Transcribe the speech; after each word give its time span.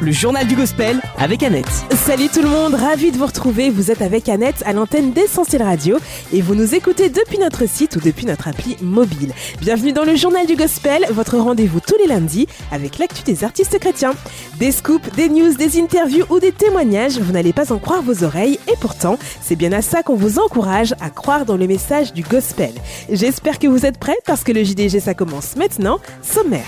Le 0.00 0.10
journal 0.10 0.46
du 0.46 0.56
gospel 0.56 1.00
avec 1.16 1.42
Annette. 1.42 1.70
Salut 1.94 2.28
tout 2.28 2.42
le 2.42 2.48
monde, 2.48 2.74
ravi 2.74 3.12
de 3.12 3.16
vous 3.16 3.26
retrouver. 3.26 3.70
Vous 3.70 3.90
êtes 3.90 4.02
avec 4.02 4.28
Annette 4.28 4.62
à 4.66 4.72
l'antenne 4.72 5.12
d'Essentiel 5.12 5.62
Radio 5.62 5.98
et 6.32 6.40
vous 6.40 6.54
nous 6.54 6.74
écoutez 6.74 7.08
depuis 7.08 7.38
notre 7.38 7.68
site 7.68 7.96
ou 7.96 8.00
depuis 8.00 8.26
notre 8.26 8.48
appli 8.48 8.76
mobile. 8.80 9.32
Bienvenue 9.60 9.92
dans 9.92 10.04
le 10.04 10.16
journal 10.16 10.46
du 10.46 10.56
gospel, 10.56 11.06
votre 11.10 11.38
rendez-vous 11.38 11.80
tous 11.80 11.96
les 11.98 12.08
lundis 12.08 12.48
avec 12.70 12.98
l'actu 12.98 13.22
des 13.22 13.44
artistes 13.44 13.78
chrétiens. 13.78 14.14
Des 14.58 14.72
scoops, 14.72 15.08
des 15.16 15.28
news, 15.28 15.54
des 15.54 15.80
interviews 15.80 16.26
ou 16.30 16.40
des 16.40 16.52
témoignages, 16.52 17.18
vous 17.18 17.32
n'allez 17.32 17.52
pas 17.52 17.72
en 17.72 17.78
croire 17.78 18.02
vos 18.02 18.24
oreilles 18.24 18.58
et 18.68 18.76
pourtant, 18.80 19.18
c'est 19.40 19.56
bien 19.56 19.72
à 19.72 19.82
ça 19.82 20.02
qu'on 20.02 20.16
vous 20.16 20.38
encourage 20.38 20.94
à 21.00 21.10
croire 21.10 21.44
dans 21.44 21.56
le 21.56 21.66
message 21.66 22.12
du 22.12 22.22
gospel. 22.22 22.72
J'espère 23.10 23.58
que 23.58 23.68
vous 23.68 23.86
êtes 23.86 23.98
prêts 23.98 24.18
parce 24.26 24.42
que 24.42 24.52
le 24.52 24.64
JDG 24.64 25.00
ça 25.00 25.14
commence 25.14 25.56
maintenant. 25.56 25.98
Sommaire. 26.22 26.66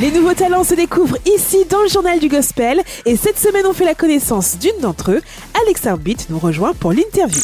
Les 0.00 0.10
nouveaux 0.10 0.32
talents 0.32 0.64
se 0.64 0.74
découvrent 0.74 1.18
ici 1.26 1.66
dans 1.68 1.82
le 1.82 1.88
journal 1.88 2.18
du 2.18 2.28
gospel 2.28 2.80
et 3.04 3.16
cette 3.16 3.38
semaine 3.38 3.66
on 3.66 3.74
fait 3.74 3.84
la 3.84 3.94
connaissance 3.94 4.58
d'une 4.58 4.78
d'entre 4.80 5.10
eux. 5.10 5.20
Alex 5.62 5.86
Arbit 5.86 6.16
nous 6.30 6.38
rejoint 6.38 6.72
pour 6.72 6.92
l'interview. 6.92 7.42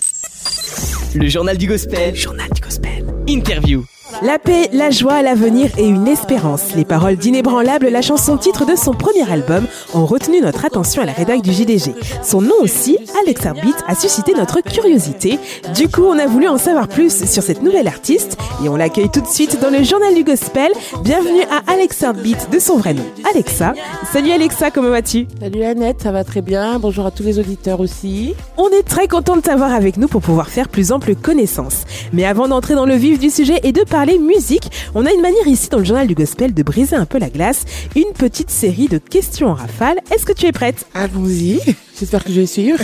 le 1.15 1.29
journal 1.29 1.59
du 1.59 1.67
gospel. 1.67 2.17
Journal 2.17 2.49
du 2.55 2.63
gospel. 2.63 3.05
Interview. 3.29 3.85
La 4.23 4.39
paix, 4.39 4.71
la 4.73 4.89
joie, 4.89 5.21
l'avenir 5.21 5.71
et 5.77 5.87
une 5.87 6.09
espérance. 6.09 6.75
Les 6.75 6.87
paroles 6.87 7.17
d'inébranlable, 7.17 7.89
la 7.89 8.01
chanson 8.01 8.39
titre 8.39 8.65
de 8.65 8.75
son 8.75 8.93
premier 8.93 9.31
album, 9.31 9.67
ont 9.93 10.07
retenu 10.07 10.41
notre 10.41 10.65
attention 10.65 11.03
à 11.03 11.05
la 11.05 11.13
rédac 11.13 11.43
du 11.43 11.53
JDG. 11.53 11.95
Son 12.23 12.41
nom 12.41 12.55
aussi, 12.63 12.97
Alex 13.23 13.45
Arbit, 13.45 13.75
a 13.87 13.95
suscité 13.95 14.33
notre 14.33 14.63
curiosité. 14.63 15.39
Du 15.75 15.89
coup, 15.89 16.05
on 16.05 16.19
a 16.19 16.27
voulu 16.27 16.49
en 16.49 16.57
savoir 16.57 16.89
plus 16.89 17.27
sur 17.27 17.43
cette 17.43 17.63
nouvelle 17.63 17.89
artiste 17.89 18.39
et 18.65 18.71
on 18.71 18.77
l'accueille 18.77 19.11
tout 19.11 19.21
de 19.21 19.27
suite 19.27 19.61
dans 19.61 19.69
le 19.69 19.83
journal 19.83 20.15
du 20.15 20.25
gospel. 20.25 20.73
Bienvenue 21.03 21.43
à 21.51 21.71
Alex 21.71 22.03
Arbit 22.03 22.37
de 22.51 22.59
son 22.59 22.79
vrai 22.79 22.95
nom, 22.95 23.05
Alexa. 23.31 23.75
Salut 24.15 24.31
Alexa, 24.31 24.71
comment 24.71 24.91
vas-tu? 24.91 25.27
Salut 25.41 25.63
Annette, 25.63 26.01
ça 26.01 26.11
va 26.11 26.25
très 26.25 26.41
bien. 26.41 26.79
Bonjour 26.79 27.05
à 27.05 27.11
tous 27.11 27.23
les 27.23 27.39
auditeurs 27.39 27.81
aussi. 27.81 28.35
On 28.57 28.71
est 28.71 28.83
très 28.83 29.09
content 29.09 29.37
de 29.37 29.43
t'avoir 29.43 29.75
avec 29.75 29.99
nous 29.99 30.09
pour 30.09 30.23
pouvoir 30.23 30.49
faire 30.49 30.71
plus 30.71 30.91
ample 30.91 31.15
connaissance. 31.17 31.85
Mais 32.15 32.25
avant 32.25 32.49
d'entrer 32.49 32.75
dans 32.75 32.87
le 32.87 32.95
vif 32.95 33.19
du 33.19 33.29
sujet 33.29 33.61
et 33.63 33.73
de 33.73 33.83
parler 33.83 34.06
musique, 34.15 34.71
on 34.95 35.05
a 35.05 35.13
une 35.13 35.21
manière 35.21 35.47
ici 35.47 35.69
dans 35.69 35.79
le 35.79 35.85
journal 35.85 36.07
du 36.07 36.15
gospel 36.15 36.55
de 36.55 36.63
briser 36.63 36.97
un 36.97 37.05
peu 37.07 37.19
la 37.19 37.29
glace, 37.29 37.65
une 37.95 38.13
petite 38.15 38.51
série 38.51 38.89
de 38.89 38.99
questions 38.99 39.49
en 39.49 39.55
rafale. 39.55 39.99
Est-ce 40.13 40.25
que 40.25 40.33
tu 40.33 40.47
es 40.47 40.53
prête? 40.53 40.87
Allons-y. 40.95 41.61
J'espère 41.99 42.25
que 42.25 42.31
je 42.31 42.41
vais 42.41 42.47
suivre. 42.47 42.79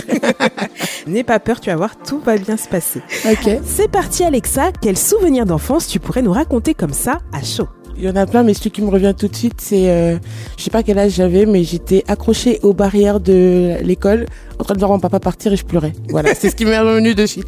N'aie 1.07 1.23
pas 1.23 1.39
peur, 1.39 1.59
tu 1.59 1.69
vas 1.69 1.75
voir, 1.75 1.95
tout 1.97 2.19
va 2.19 2.37
bien 2.37 2.57
se 2.57 2.67
passer. 2.67 3.01
ok. 3.25 3.59
C'est 3.65 3.89
parti 3.89 4.23
Alexa, 4.23 4.71
quel 4.81 4.97
souvenir 4.97 5.45
d'enfance 5.45 5.87
tu 5.87 5.99
pourrais 5.99 6.21
nous 6.21 6.33
raconter 6.33 6.73
comme 6.73 6.93
ça 6.93 7.19
à 7.31 7.43
chaud? 7.43 7.67
Il 7.97 8.03
y 8.03 8.09
en 8.09 8.15
a 8.15 8.25
plein, 8.25 8.43
mais 8.43 8.53
celui 8.53 8.71
qui 8.71 8.81
me 8.81 8.89
revient 8.89 9.13
tout 9.17 9.27
de 9.27 9.35
suite, 9.35 9.61
c'est, 9.61 9.89
euh, 9.89 10.17
je 10.57 10.63
sais 10.63 10.69
pas 10.69 10.83
quel 10.83 10.97
âge 10.97 11.11
j'avais, 11.13 11.45
mais 11.45 11.63
j'étais 11.63 12.03
accrochée 12.07 12.59
aux 12.63 12.73
barrières 12.73 13.19
de 13.19 13.75
l'école, 13.81 14.25
en 14.59 14.63
train 14.63 14.73
de 14.73 14.79
voir 14.79 14.91
mon 14.91 14.99
papa 14.99 15.19
partir 15.19 15.53
et 15.53 15.55
je 15.55 15.65
pleurais. 15.65 15.93
Voilà, 16.09 16.33
c'est 16.33 16.49
ce 16.49 16.55
qui 16.55 16.65
m'est 16.65 16.79
revenu 16.79 17.13
de 17.13 17.25
suite. 17.25 17.47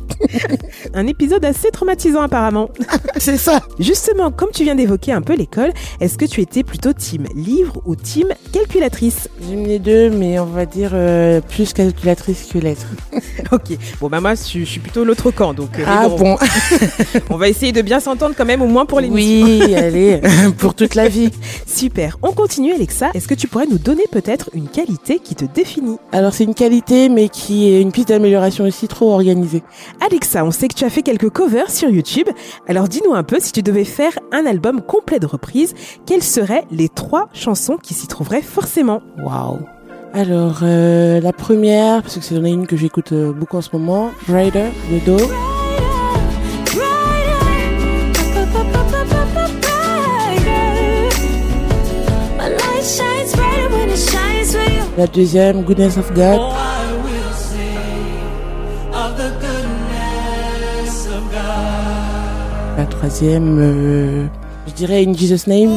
Un 0.94 1.08
épisode 1.08 1.44
assez 1.46 1.72
traumatisant 1.72 2.22
apparemment. 2.22 2.70
c'est 3.18 3.38
ça. 3.38 3.60
Justement, 3.80 4.32
comme 4.32 4.50
tu 4.54 4.64
viens 4.64 4.76
d'évoquer 4.76 5.14
un 5.14 5.22
peu 5.22 5.36
l'école, 5.36 5.72
est-ce 6.00 6.18
que 6.18 6.26
tu 6.26 6.42
étais 6.42 6.64
plutôt 6.64 6.94
team 6.94 7.26
livre 7.36 7.82
ou 7.86 7.96
team 7.96 8.28
calculatrice? 8.52 9.30
J'aime 9.48 9.66
les 9.66 9.80
deux, 9.80 10.10
mais 10.10 10.40
on 10.40 10.46
va 10.46 10.66
dire 10.66 10.92
euh, 10.94 11.42
plus 11.42 11.74
calculatrice 11.74 12.48
que 12.52 12.60
lettre. 12.60 12.88
Ok, 13.52 13.78
bon 14.00 14.10
bah 14.10 14.20
moi 14.22 14.34
je, 14.36 14.60
je 14.60 14.64
suis 14.66 14.80
plutôt 14.80 15.04
l'autre 15.04 15.32
camp, 15.32 15.54
donc 15.54 15.78
euh, 15.80 15.84
Ah 15.88 16.08
bon, 16.10 16.18
bon. 16.18 16.38
on 17.30 17.38
va 17.38 17.48
essayer 17.50 17.72
de 17.72 17.82
bien 17.82 18.00
s'entendre 18.00 18.36
quand 18.38 18.46
même 18.46 18.62
au 18.62 18.68
moins 18.68 18.86
pour 18.86 19.00
l'émission. 19.00 19.46
Oui, 19.46 19.76
allez, 19.76 20.22
pour 20.58 20.74
toute 20.74 20.96
la 20.96 21.08
vie. 21.08 21.30
Super, 21.66 22.18
on 22.22 22.32
continue 22.34 22.74
Alexa, 22.74 23.12
est-ce 23.14 23.28
que 23.28 23.34
tu 23.34 23.48
pourrais 23.48 23.68
nous 23.68 23.78
donner 23.78 24.04
peut-être 24.12 24.50
une 24.54 24.68
qualité 24.68 25.20
qui 25.20 25.36
te 25.36 25.46
définit? 25.46 25.98
Alors 26.12 26.34
c'est 26.34 26.44
une 26.44 26.56
qualité, 26.56 27.10
mais 27.10 27.30
qui 27.30 27.70
est 27.70 27.82
une 27.82 27.92
piste 27.92 28.10
d'amélioration 28.10 28.66
aussi 28.66 28.88
trop 28.88 29.12
organisée. 29.14 29.64
Alexa, 30.06 30.44
on 30.44 30.52
sait 30.52 30.68
que 30.68 30.76
tu 30.76 30.86
as 30.86 30.90
fait 30.90 31.02
quelques 31.04 31.30
covers 31.30 31.70
sur 31.72 31.90
YouTube, 31.90 32.28
alors 32.68 32.88
dis-nous 32.88 33.14
un 33.14 33.24
peu 33.24 33.38
si 33.40 33.52
tu 33.52 33.62
devais 33.64 33.86
faire 33.86 34.12
un 34.32 34.46
album 34.46 34.82
complet 34.82 35.20
de 35.20 35.26
reprises, 35.28 35.74
quelles 36.06 36.24
seraient 36.24 36.66
les 36.72 36.90
trois 36.90 37.30
chansons 37.34 37.78
qui 37.82 37.94
s'y 37.94 38.08
trouveraient 38.08 38.42
forcément? 38.42 39.02
Waouh. 39.24 39.60
Alors, 40.18 40.60
euh, 40.64 41.20
la 41.20 41.34
première, 41.34 42.02
parce 42.02 42.16
que 42.16 42.22
c'est 42.22 42.36
une 42.36 42.68
que 42.68 42.78
j'écoute 42.78 43.12
euh, 43.12 43.34
beaucoup 43.34 43.58
en 43.58 43.62
ce 43.62 43.68
moment, 43.74 44.12
Rider 44.30 44.70
de 44.90 45.06
Do. 45.06 45.18
La 54.98 55.08
deuxième, 55.08 55.64
Goodness 55.64 55.98
of 55.98 56.14
God. 56.14 56.40
La 62.78 62.86
troisième, 62.86 63.58
euh, 63.60 64.26
je 64.66 64.74
dirais 64.76 65.06
In 65.06 65.14
Jesus 65.14 65.50
Name. 65.50 65.76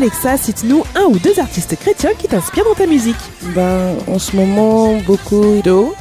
Alexa, 0.00 0.38
cite-nous 0.38 0.82
un 0.94 1.02
ou 1.02 1.18
deux 1.18 1.38
artistes 1.38 1.76
chrétiens 1.78 2.14
qui 2.18 2.26
t'inspirent 2.26 2.64
dans 2.64 2.74
ta 2.74 2.86
musique. 2.86 3.20
Ben, 3.54 3.96
en 4.06 4.18
ce 4.18 4.34
moment, 4.34 4.96
beaucoup 5.06 5.60
d'eau. 5.62 5.94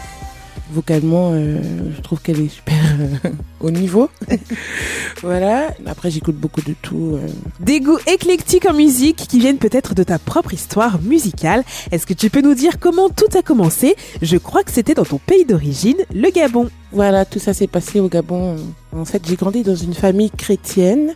Vocalement, 0.72 1.32
euh, 1.34 1.60
je 1.94 2.00
trouve 2.00 2.22
qu'elle 2.22 2.40
est 2.40 2.48
super 2.48 2.79
au 3.60 3.72
niveau. 3.72 4.10
voilà. 5.22 5.74
Après, 5.86 6.12
j'écoute 6.12 6.36
beaucoup 6.36 6.62
de 6.62 6.74
tout. 6.82 7.16
euh. 7.16 7.28
Des 7.60 7.80
goûts 7.80 8.00
éclectiques 8.08 8.66
en 8.70 8.74
musique 8.74 9.18
qui 9.18 9.40
viennent 9.40 9.58
peut-être 9.58 9.94
de 9.96 10.04
ta 10.04 10.20
propre 10.20 10.54
histoire 10.54 11.02
musicale. 11.02 11.64
Est-ce 11.92 12.06
que 12.06 12.14
tu 12.14 12.30
peux 12.30 12.42
nous 12.42 12.56
dire 12.56 12.80
comment 12.80 13.10
tout 13.10 13.38
a 13.38 13.42
commencé? 13.42 13.96
Je 14.22 14.38
crois 14.38 14.64
que 14.64 14.72
c'était 14.72 14.94
dans 14.94 15.06
ton 15.06 15.18
pays 15.18 15.46
d'origine, 15.46 15.98
le 16.14 16.30
Gabon. 16.32 16.70
Voilà, 16.92 17.24
tout 17.26 17.38
ça 17.40 17.54
s'est 17.54 17.68
passé 17.68 18.00
au 18.00 18.08
Gabon. 18.08 18.56
En 18.96 19.06
fait, 19.06 19.22
j'ai 19.28 19.36
grandi 19.36 19.62
dans 19.62 19.76
une 19.76 19.94
famille 19.94 20.32
chrétienne 20.32 21.14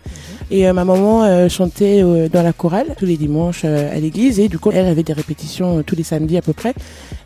et 0.52 0.68
euh, 0.68 0.74
ma 0.74 0.86
maman 0.86 1.24
euh, 1.24 1.50
chantait 1.50 2.04
euh, 2.04 2.30
dans 2.30 2.44
la 2.44 2.54
chorale 2.54 2.94
tous 3.00 3.06
les 3.06 3.18
dimanches 3.18 3.66
à 3.66 3.96
l'église 4.00 4.40
et 4.40 4.50
du 4.50 4.60
coup, 4.60 4.70
elle 4.72 4.86
avait 4.86 5.02
des 5.04 5.14
répétitions 5.14 5.82
tous 5.82 5.96
les 5.96 6.04
samedis 6.04 6.38
à 6.38 6.42
peu 6.44 6.54
près. 6.54 6.76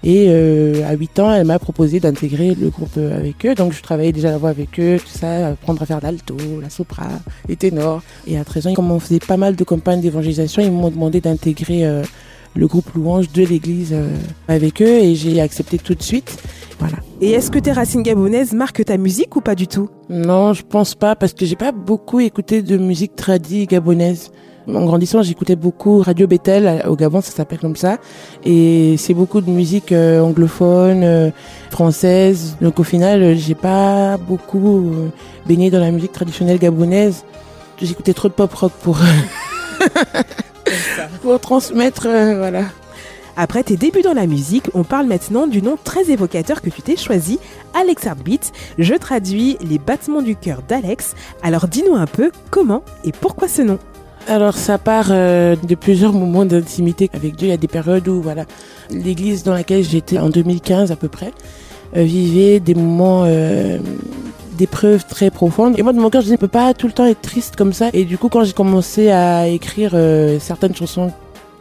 Et 0.03 0.28
euh, 0.30 0.88
à 0.88 0.94
8 0.94 1.19
ans, 1.19 1.34
elle 1.34 1.46
m'a 1.46 1.59
proposé 1.59 2.00
d'intégrer 2.00 2.56
le 2.56 2.69
groupe 2.69 2.97
euh, 2.97 3.18
avec 3.18 3.46
eux. 3.46 3.56
Donc, 3.56 3.74
je 3.74 3.81
travaillais 3.81 4.12
déjà 4.12 4.31
la 4.31 4.38
voix 4.38 4.50
avec 4.50 4.80
eux, 4.80 4.97
tout 5.00 5.18
ça, 5.18 5.47
apprendre 5.47 5.81
à 5.81 5.85
faire 5.85 6.00
l'alto, 6.02 6.38
la 6.62 6.69
sopra, 6.69 7.08
les 7.47 7.56
ténors. 7.56 8.02
Et 8.28 8.38
à 8.38 8.46
13 8.46 8.68
ans, 8.68 8.74
comme 8.74 8.91
on 8.91 9.00
faisait 9.00 9.19
pas 9.19 9.38
mal 9.38 9.56
de 9.56 9.63
campagnes 9.63 10.02
d'évangélisation, 10.02 10.62
ils 10.62 10.72
m'ont 10.72 10.90
demandé 10.90 11.19
d'intégrer 11.19 11.85
euh, 11.85 12.03
le 12.57 12.68
groupe 12.68 12.90
louange 12.95 13.31
de 13.31 13.44
l'église 13.44 13.91
euh, 13.94 14.09
avec 14.47 14.81
eux 14.81 14.88
et 15.00 15.16
j'ai 15.16 15.40
accepté 15.40 15.78
tout 15.78 15.95
de 15.95 16.03
suite. 16.03 16.38
Voilà. 16.79 16.97
Et 17.22 17.31
est-ce 17.31 17.50
que 17.50 17.59
tes 17.59 17.72
racines 17.72 18.03
gabonaises 18.03 18.53
marquent 18.53 18.84
ta 18.85 18.97
musique 18.97 19.35
ou 19.35 19.41
pas 19.41 19.56
du 19.56 19.68
tout? 19.68 19.90
Non, 20.09 20.53
je 20.53 20.63
pense 20.63 20.94
pas 20.96 21.16
parce 21.16 21.34
que 21.34 21.46
j'ai 21.46 21.56
pas 21.56 21.72
beaucoup 21.72 22.19
écouté 22.19 22.62
de 22.62 22.78
musique 22.78 23.16
tradie 23.16 23.66
gabonaise. 23.66 24.31
En 24.67 24.84
grandissant, 24.85 25.22
j'écoutais 25.22 25.56
beaucoup 25.56 26.00
Radio 26.01 26.28
Bethel 26.28 26.67
à- 26.67 26.90
au 26.91 26.96
Gabon, 26.97 27.22
ça 27.22 27.31
s'appelle 27.31 27.57
comme 27.59 27.78
ça, 27.78 28.00
et 28.44 28.96
c'est 28.97 29.13
beaucoup 29.13 29.40
de 29.40 29.50
musique 29.50 29.94
euh, 29.94 30.19
anglophone, 30.22 31.03
euh, 31.03 31.29
française. 31.72 32.57
Donc 32.62 32.78
au 32.79 32.84
final, 32.84 33.23
euh, 33.23 33.35
j'ai 33.35 33.56
pas 33.56 34.17
beaucoup 34.17 34.91
euh, 34.94 35.09
baigné 35.47 35.72
dans 35.72 35.79
la 35.79 35.90
musique 35.90 36.12
traditionnelle 36.12 36.59
gabonaise. 36.59 37.23
J'écoutais 37.81 38.13
trop 38.13 38.28
de 38.28 38.34
pop 38.34 38.53
rock 38.53 38.73
pour 38.84 38.97
pour 41.22 41.39
transmettre, 41.39 42.07
euh, 42.07 42.38
voilà. 42.38 42.63
Après 43.39 43.61
tes 43.61 43.78
débuts 43.78 44.01
dans 44.01 44.13
la 44.13 44.25
musique, 44.25 44.66
on 44.73 44.83
parle 44.83 45.05
maintenant 45.05 45.46
du 45.46 45.61
nom 45.61 45.78
très 45.81 46.09
évocateur 46.09 46.61
que 46.61 46.72
tu 46.72 46.81
t'es 46.81 46.96
choisi, 46.96 47.40
Alex 47.75 48.05
Heartbeat. 48.05 48.52
Je 48.79 48.96
traduis 48.96 49.58
les 49.61 49.78
battements 49.78 50.23
du 50.23 50.35
cœur 50.35 50.64
d'Alex. 50.67 51.14
Alors 51.43 51.67
dis-nous 51.67 51.96
un 51.96 52.08
peu 52.08 52.31
comment 52.49 52.84
et 53.03 53.11
pourquoi 53.11 53.47
ce 53.47 53.61
nom? 53.61 53.78
Alors 54.28 54.55
ça 54.58 54.79
part 54.79 55.09
euh, 55.11 55.55
de 55.55 55.75
plusieurs 55.75 56.14
moments 56.14 56.46
d'intimité 56.46 57.11
avec 57.14 57.35
Dieu. 57.35 57.47
Il 57.47 57.52
y 57.52 57.53
a 57.53 57.58
des 57.58 57.67
périodes 57.67 58.08
où 58.08 58.22
voilà, 58.22 58.46
l'église 58.90 59.43
dans 59.43 59.53
laquelle 59.53 59.84
j'étais 59.84 60.17
en 60.17 60.29
2015 60.29 60.91
à 60.91 60.96
peu 60.96 61.08
près 61.08 61.31
euh, 61.96 62.03
vivait 62.03 62.59
des 62.59 62.73
moments 62.73 63.23
d'épreuves 64.57 65.05
très 65.05 65.29
profondes. 65.29 65.77
Et 65.77 65.83
moi 65.83 65.93
de 65.93 65.99
mon 65.99 66.09
cœur, 66.09 66.21
je 66.21 66.29
je 66.29 66.35
peux 66.35 66.47
pas 66.47 66.73
tout 66.73 66.85
le 66.85 66.93
temps 66.93 67.05
être 67.05 67.21
triste 67.21 67.55
comme 67.55 67.73
ça. 67.73 67.89
Et 67.93 68.05
du 68.05 68.17
coup, 68.17 68.29
quand 68.29 68.43
j'ai 68.43 68.53
commencé 68.53 69.09
à 69.09 69.47
écrire 69.47 69.91
euh, 69.93 70.39
certaines 70.39 70.75
chansons 70.75 71.11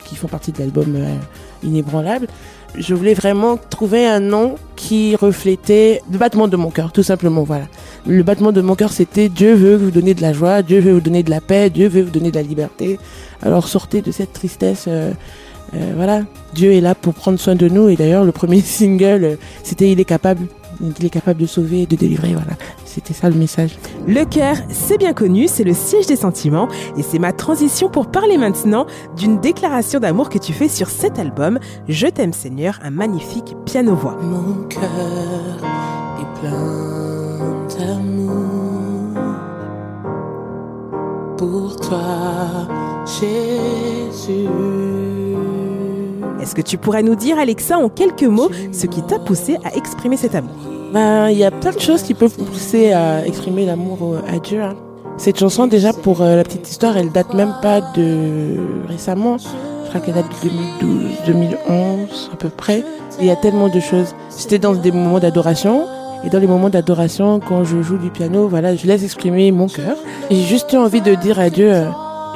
qui 0.05 0.17
font 0.17 0.29
partie 0.29 0.53
de 0.53 0.59
l'album 0.59 0.95
euh, 0.97 1.15
Inébranlable, 1.63 2.27
je 2.77 2.95
voulais 2.95 3.15
vraiment 3.15 3.57
trouver 3.57 4.07
un 4.07 4.21
nom 4.21 4.57
qui 4.77 5.17
reflétait 5.17 6.03
le 6.13 6.19
battement 6.19 6.47
de 6.47 6.57
mon 6.57 6.71
cœur, 6.71 6.93
tout 6.93 7.03
simplement, 7.03 7.43
voilà. 7.43 7.65
Le 8.07 8.23
battement 8.23 8.53
de 8.53 8.61
mon 8.61 8.75
cœur, 8.75 8.93
c'était 8.93 9.31
Dieu 9.31 9.55
veut 9.55 9.77
vous 9.77 9.91
donner 9.91 10.13
de 10.13 10.21
la 10.21 10.35
joie, 10.35 10.61
Dieu 10.61 10.81
veut 10.81 10.93
vous 10.93 11.01
donner 11.01 11.23
de 11.23 11.31
la 11.31 11.41
paix, 11.41 11.71
Dieu 11.71 11.89
veut 11.89 12.03
vous 12.03 12.11
donner 12.11 12.31
de 12.31 12.37
la 12.37 12.43
liberté. 12.43 12.99
Alors 13.43 13.67
sortez 13.69 14.03
de 14.03 14.13
cette 14.13 14.35
tristesse 14.35 14.89
euh, 15.75 15.93
voilà, 15.97 16.23
Dieu 16.55 16.73
est 16.73 16.81
là 16.81 16.95
pour 16.95 17.15
prendre 17.15 17.39
soin 17.39 17.55
de 17.55 17.69
nous. 17.69 17.89
Et 17.89 17.97
d'ailleurs, 17.97 18.25
le 18.25 18.33
premier 18.33 18.61
single, 18.63 19.39
c'était 19.63 19.91
Il 19.91 20.01
est 20.01 20.05
capable. 20.05 20.47
Il 20.81 21.07
est 21.07 21.11
capable 21.11 21.41
de 21.41 21.47
sauver 21.47 21.83
et 21.83 21.87
de 21.87 21.97
délivrer, 21.97 22.33
voilà. 22.35 22.53
C'était 22.97 23.13
ça 23.13 23.29
le 23.29 23.37
message. 23.37 23.79
Le 24.09 24.25
cœur, 24.25 24.57
c'est 24.71 24.97
bien 24.97 25.13
connu, 25.13 25.49
c'est 25.49 25.65
le 25.65 25.75
siège 25.75 26.07
des 26.07 26.17
sentiments 26.17 26.67
et 26.97 27.03
c'est 27.03 27.19
ma 27.19 27.35
transition 27.35 27.91
pour 27.91 28.07
parler 28.07 28.39
maintenant 28.39 28.87
d'une 29.19 29.39
déclaration 29.39 30.01
d'amour 30.01 30.31
que 30.31 30.39
tu 30.39 30.55
fais 30.55 30.69
sur 30.69 30.89
cet 30.89 31.19
album, 31.19 31.59
Je 31.89 32.07
t'aime 32.07 32.33
Seigneur, 32.33 32.79
un 32.83 32.89
magnifique 32.89 33.55
piano-voix. 33.67 34.17
Mon 34.23 34.67
cœur 34.69 34.81
est 36.21 36.41
plein 36.41 37.77
d'amour 37.77 39.13
pour 41.37 41.77
toi, 41.77 42.67
Jésus. 43.05 44.49
Est-ce 46.41 46.55
que 46.55 46.63
tu 46.63 46.79
pourrais 46.79 47.03
nous 47.03 47.15
dire, 47.15 47.39
Alexa, 47.39 47.77
en 47.77 47.91
quelques 47.91 48.23
mots, 48.23 48.49
ce 48.73 48.87
qui 48.87 49.03
t'a 49.03 49.19
poussé 49.19 49.59
à 49.65 49.77
exprimer 49.77 50.17
cet 50.17 50.35
amour? 50.35 50.76
Ben, 50.93 51.29
il 51.31 51.39
y 51.39 51.45
a 51.45 51.51
plein 51.51 51.73
de 51.73 51.81
choses 51.81 52.03
qui 52.03 52.15
peuvent 52.15 52.37
pousser 52.37 52.93
à 52.93 53.27
exprimer 53.27 53.67
l'amour 53.67 54.17
à 54.29 54.39
Dieu. 54.39 54.63
hein. 54.63 54.75
Cette 55.19 55.39
chanson, 55.39 55.67
déjà, 55.67 55.93
pour 55.93 56.21
euh, 56.23 56.37
la 56.37 56.45
petite 56.45 56.69
histoire, 56.71 56.97
elle 56.97 57.11
date 57.11 57.33
même 57.35 57.55
pas 57.63 57.81
de 57.81 58.57
récemment. 58.87 59.39
Je 59.39 59.89
crois 59.89 60.01
qu'elle 60.01 60.15
date 60.15 60.27
de 60.45 60.49
2012, 60.49 61.11
2011, 61.27 62.31
à 62.33 62.37
peu 62.37 62.49
près. 62.51 62.85
Il 63.21 63.27
y 63.27 63.31
a 63.31 63.37
tellement 63.37 63.69
de 63.69 63.81
choses. 63.81 64.15
J'étais 64.39 64.59
dans 64.59 64.75
des 64.75 64.93
moments 64.93 65.19
d'adoration. 65.19 65.87
Et 66.25 66.31
dans 66.31 66.39
les 66.39 66.47
moments 66.47 66.71
d'adoration, 66.71 67.41
quand 67.41 67.65
je 67.65 67.83
joue 67.83 67.99
du 67.99 68.11
piano, 68.11 68.49
voilà, 68.49 68.75
je 68.75 68.87
laisse 68.87 69.05
exprimer 69.05 69.53
mon 69.53 69.69
cœur. 69.69 69.97
J'ai 70.31 70.43
juste 70.43 70.75
envie 70.75 71.01
de 71.01 71.15
dire 71.15 71.39
à 71.39 71.51
Dieu, 71.51 71.71
euh, 71.73 71.89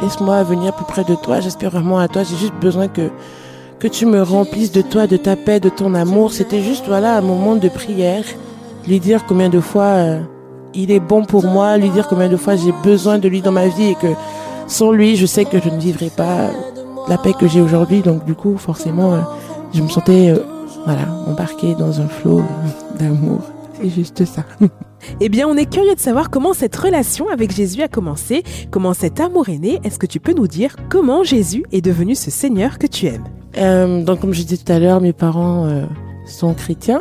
laisse-moi 0.02 0.42
venir 0.44 0.74
plus 0.74 0.84
près 0.84 1.04
de 1.04 1.14
toi. 1.14 1.40
J'espère 1.40 1.70
vraiment 1.70 1.98
à 1.98 2.08
toi. 2.08 2.22
J'ai 2.22 2.36
juste 2.36 2.54
besoin 2.60 2.88
que 2.88 3.10
que 3.80 3.88
tu 3.88 4.06
me 4.06 4.22
remplisses 4.22 4.72
de 4.72 4.82
toi, 4.82 5.06
de 5.06 5.16
ta 5.16 5.34
paix, 5.36 5.58
de 5.58 5.70
ton 5.70 5.94
amour. 5.94 6.32
C'était 6.32 6.62
juste 6.62 6.84
voilà 6.86 7.16
un 7.16 7.22
moment 7.22 7.56
de 7.56 7.68
prière, 7.68 8.24
lui 8.86 9.00
dire 9.00 9.24
combien 9.26 9.48
de 9.48 9.60
fois 9.60 9.82
euh, 9.82 10.20
il 10.74 10.90
est 10.90 11.00
bon 11.00 11.24
pour 11.24 11.44
moi, 11.44 11.76
lui 11.78 11.90
dire 11.90 12.06
combien 12.06 12.28
de 12.28 12.36
fois 12.36 12.56
j'ai 12.56 12.72
besoin 12.84 13.18
de 13.18 13.28
lui 13.28 13.40
dans 13.40 13.52
ma 13.52 13.68
vie 13.68 13.90
et 13.90 13.94
que 13.94 14.08
sans 14.66 14.92
lui, 14.92 15.16
je 15.16 15.26
sais 15.26 15.44
que 15.44 15.60
je 15.60 15.68
ne 15.68 15.80
vivrai 15.80 16.10
pas 16.10 16.50
la 17.08 17.18
paix 17.18 17.32
que 17.38 17.48
j'ai 17.48 17.60
aujourd'hui. 17.60 18.02
Donc 18.02 18.24
du 18.24 18.34
coup, 18.34 18.56
forcément, 18.56 19.14
euh, 19.14 19.20
je 19.74 19.82
me 19.82 19.88
sentais 19.88 20.30
euh, 20.30 20.38
voilà 20.84 21.08
embarquée 21.26 21.74
dans 21.74 22.00
un 22.00 22.08
flot 22.08 22.38
euh, 22.38 22.98
d'amour. 22.98 23.40
C'est 23.80 23.90
juste 23.90 24.24
ça. 24.24 24.44
Eh 25.18 25.30
bien, 25.30 25.48
on 25.48 25.56
est 25.56 25.64
curieux 25.64 25.94
de 25.94 26.00
savoir 26.00 26.28
comment 26.28 26.52
cette 26.52 26.76
relation 26.76 27.30
avec 27.30 27.52
Jésus 27.52 27.80
a 27.80 27.88
commencé, 27.88 28.44
comment 28.70 28.92
cet 28.92 29.18
amour 29.18 29.48
est 29.48 29.58
né. 29.58 29.80
Est-ce 29.82 29.98
que 29.98 30.04
tu 30.04 30.20
peux 30.20 30.34
nous 30.34 30.46
dire 30.46 30.76
comment 30.90 31.24
Jésus 31.24 31.64
est 31.72 31.80
devenu 31.80 32.14
ce 32.14 32.30
Seigneur 32.30 32.78
que 32.78 32.86
tu 32.86 33.06
aimes? 33.06 33.24
Euh, 33.56 34.02
donc 34.02 34.20
comme 34.20 34.32
je 34.32 34.42
disais 34.42 34.56
tout 34.56 34.72
à 34.72 34.78
l'heure, 34.78 35.00
mes 35.00 35.12
parents 35.12 35.66
euh, 35.66 35.84
sont 36.26 36.54
chrétiens 36.54 37.00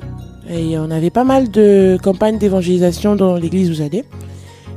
et 0.50 0.78
on 0.80 0.90
avait 0.90 1.12
pas 1.12 1.24
mal 1.24 1.52
de 1.52 1.98
campagnes 2.02 2.38
d'évangélisation 2.38 3.16
dans 3.16 3.36
l'église 3.36 3.70
où 3.70 3.74
j'allais. 3.74 4.04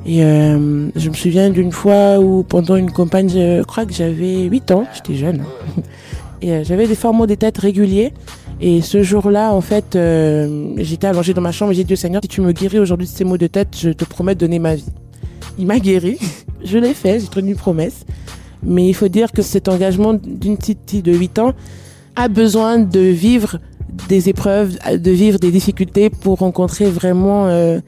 Et 0.04 0.24
euh, 0.24 0.88
je 0.96 1.08
me 1.08 1.14
souviens 1.14 1.50
d'une 1.50 1.70
fois 1.70 2.18
où 2.18 2.42
pendant 2.42 2.76
une 2.76 2.90
campagne, 2.90 3.28
je 3.28 3.62
crois 3.62 3.86
que 3.86 3.92
j'avais 3.92 4.42
8 4.42 4.70
ans, 4.72 4.84
j'étais 4.94 5.14
jeune, 5.14 5.44
et 6.42 6.52
euh, 6.52 6.64
j'avais 6.64 6.88
des 6.88 6.96
formaux 6.96 7.26
des 7.26 7.36
têtes 7.36 7.58
réguliers. 7.58 8.12
Et 8.60 8.80
ce 8.80 9.02
jour-là, 9.02 9.52
en 9.52 9.60
fait, 9.60 9.96
euh, 9.96 10.74
j'étais 10.78 11.06
allongée 11.06 11.34
dans 11.34 11.40
ma 11.40 11.52
chambre 11.52 11.72
et 11.72 11.74
j'ai 11.74 11.84
dit 11.84 11.94
au 11.94 11.96
Seigneur, 11.96 12.20
si 12.22 12.28
tu 12.28 12.40
me 12.40 12.52
guéris 12.52 12.78
aujourd'hui 12.78 13.06
de 13.06 13.12
ces 13.12 13.24
maux 13.24 13.38
de 13.38 13.46
tête, 13.46 13.76
je 13.80 13.90
te 13.90 14.04
promets 14.04 14.34
de 14.34 14.40
donner 14.40 14.58
ma 14.58 14.74
vie. 14.74 14.86
Il 15.58 15.66
m'a 15.66 15.78
guéri, 15.78 16.18
je 16.64 16.78
l'ai 16.78 16.94
fait, 16.94 17.20
j'ai 17.20 17.28
tenu 17.28 17.52
une 17.52 17.56
promesse. 17.56 18.04
Mais 18.64 18.86
il 18.88 18.94
faut 18.94 19.08
dire 19.08 19.32
que 19.32 19.42
cet 19.42 19.68
engagement 19.68 20.14
d'une 20.14 20.56
petite 20.56 20.78
fille 20.88 21.02
de 21.02 21.12
8 21.12 21.38
ans 21.38 21.52
a 22.16 22.28
besoin 22.28 22.78
de 22.78 23.00
vivre 23.00 23.58
des 24.08 24.28
épreuves, 24.28 24.78
de 24.96 25.10
vivre 25.10 25.38
des 25.38 25.50
difficultés 25.50 26.10
pour 26.10 26.38
rencontrer 26.38 26.86
vraiment 26.86 27.46
euh, 27.46 27.80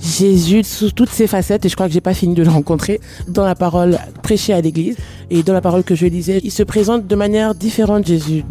Jésus 0.00 0.64
sous 0.64 0.90
toutes 0.90 1.10
ses 1.10 1.26
facettes. 1.26 1.64
Et 1.64 1.68
je 1.68 1.74
crois 1.74 1.86
que 1.86 1.92
j'ai 1.92 2.00
pas 2.00 2.14
fini 2.14 2.34
de 2.34 2.42
le 2.42 2.50
rencontrer 2.50 3.00
dans 3.28 3.44
la 3.44 3.54
parole 3.54 3.98
prêchée 4.22 4.52
à 4.52 4.60
l'église 4.60 4.96
et 5.30 5.42
dans 5.42 5.52
la 5.52 5.60
parole 5.60 5.84
que 5.84 5.94
je 5.94 6.06
lisais. 6.06 6.40
Il 6.44 6.52
se 6.52 6.62
présente 6.62 7.06
de 7.06 7.16
manière 7.16 7.54
différente, 7.54 8.06
Jésus. 8.06 8.44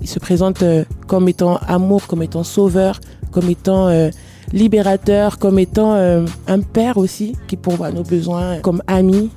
Il 0.00 0.08
se 0.08 0.18
présente 0.18 0.62
euh, 0.62 0.84
comme 1.06 1.28
étant 1.28 1.58
amour, 1.68 2.06
comme 2.06 2.22
étant 2.22 2.44
sauveur, 2.44 3.00
comme 3.30 3.48
étant 3.50 3.88
euh, 3.88 4.10
libérateur, 4.52 5.38
comme 5.38 5.58
étant 5.58 5.94
euh, 5.94 6.24
un 6.46 6.60
père 6.60 6.96
aussi 6.96 7.36
qui 7.46 7.56
pourvoit 7.56 7.92
nos 7.92 8.02
besoins, 8.02 8.58
comme 8.58 8.82
ami. 8.86 9.30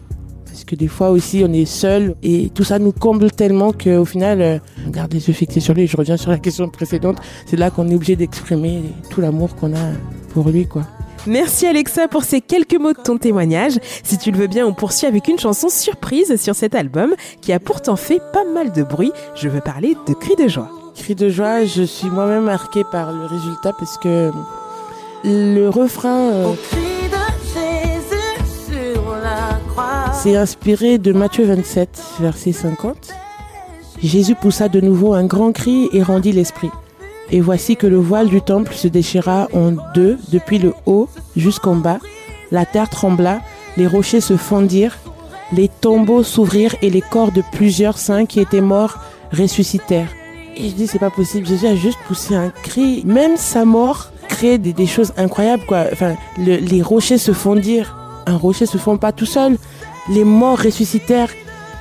Parce 0.54 0.66
que 0.66 0.76
des 0.76 0.88
fois 0.88 1.10
aussi, 1.10 1.44
on 1.44 1.52
est 1.52 1.66
seul 1.66 2.14
et 2.22 2.52
tout 2.54 2.64
ça 2.64 2.78
nous 2.78 2.92
comble 2.92 3.32
tellement 3.32 3.74
qu'au 3.74 4.06
final, 4.06 4.40
euh, 4.40 4.60
on 4.86 4.92
garde 4.92 5.12
les 5.12 5.28
yeux 5.28 5.34
fixés 5.34 5.60
sur 5.60 5.74
lui. 5.74 5.88
Je 5.88 5.98
reviens 5.98 6.16
sur 6.16 6.30
la 6.30 6.38
question 6.38 6.70
précédente. 6.70 7.18
C'est 7.48 7.58
là 7.58 7.72
qu'on 7.72 7.90
est 7.90 7.96
obligé 7.96 8.16
d'exprimer 8.16 8.84
tout 9.10 9.20
l'amour 9.20 9.56
qu'on 9.56 9.74
a 9.74 9.94
pour 10.32 10.50
lui, 10.50 10.68
quoi. 10.68 10.84
Merci 11.26 11.66
Alexa 11.66 12.08
pour 12.08 12.24
ces 12.24 12.40
quelques 12.40 12.76
mots 12.76 12.94
de 12.94 13.02
ton 13.04 13.18
témoignage. 13.18 13.80
Si 14.04 14.20
tu 14.20 14.30
le 14.30 14.38
veux 14.38 14.46
bien, 14.46 14.68
on 14.68 14.74
poursuit 14.74 15.08
avec 15.08 15.28
une 15.28 15.40
chanson 15.40 15.70
surprise 15.70 16.40
sur 16.40 16.54
cet 16.54 16.76
album 16.76 17.16
qui 17.42 17.52
a 17.52 17.60
pourtant 17.60 17.96
fait 17.96 18.22
pas 18.32 18.46
mal 18.46 18.72
de 18.72 18.84
bruit. 18.84 19.12
Je 19.34 19.50
veux 19.50 19.62
parler 19.62 19.98
de 20.08 20.14
Cris 20.14 20.36
de 20.36 20.48
joie. 20.48 20.70
Cri 20.94 21.16
de 21.16 21.30
joie, 21.30 21.66
je 21.66 21.82
suis 21.82 22.12
moi-même 22.12 22.44
marquée 22.44 22.84
par 22.92 23.12
le 23.12 23.26
résultat 23.26 23.72
parce 23.80 23.98
que 23.98 24.30
le 25.24 25.68
refrain 25.70 26.20
euh, 26.32 26.54
s'est 30.24 30.38
inspiré 30.38 31.00
de 31.00 31.12
Matthieu 31.12 31.44
27, 31.44 32.02
verset 32.22 32.54
50. 32.54 33.14
Jésus 34.02 34.36
poussa 34.36 34.70
de 34.70 34.80
nouveau 34.80 35.14
un 35.14 35.26
grand 35.26 35.52
cri 35.52 35.90
et 35.92 36.02
rendit 36.02 36.32
l'esprit. 36.32 36.70
Et 37.30 37.42
voici 37.42 37.76
que 37.76 37.88
le 37.88 37.98
voile 37.98 38.30
du 38.30 38.42
temple 38.42 38.74
se 38.74 38.88
déchira 38.88 39.50
en 39.52 39.74
deux, 39.94 40.18
depuis 40.30 40.60
le 40.60 40.74
haut 40.86 41.10
jusqu'en 41.36 41.76
bas. 41.76 42.00
La 42.52 42.66
terre 42.66 42.90
trembla, 42.90 43.42
les 43.76 43.86
rochers 43.86 44.22
se 44.22 44.38
fondirent, 44.38 44.98
les 45.52 45.68
tombeaux 45.68 46.24
s'ouvrirent 46.24 46.76
et 46.82 46.90
les 46.90 47.02
corps 47.02 47.34
de 47.34 47.44
plusieurs 47.52 47.98
saints 47.98 48.26
qui 48.26 48.40
étaient 48.40 48.62
morts 48.62 49.00
ressuscitèrent. 49.34 50.14
Et 50.56 50.70
je 50.70 50.74
dis, 50.74 50.88
c'est 50.88 51.00
pas 51.00 51.10
possible. 51.10 51.46
Jésus 51.46 51.68
a 51.68 51.76
juste 51.76 52.00
poussé 52.08 52.34
un 52.34 52.50
cri. 52.50 53.04
Même 53.06 53.36
sa 53.36 53.66
mort 53.66 54.14
crée 54.30 54.58
des, 54.58 54.86
choses 54.86 55.12
incroyables. 55.18 55.64
Enfin, 55.92 56.16
le- 56.38 56.56
les 56.56 56.82
rochers 56.82 57.18
se 57.18 57.34
fondirent. 57.34 57.98
Un 58.26 58.38
rocher 58.38 58.66
se 58.66 58.78
fond 58.78 58.96
pas 58.96 59.12
tout 59.12 59.26
seul. 59.26 59.58
Les 60.10 60.24
morts 60.24 60.60
ressuscitèrent. 60.60 61.30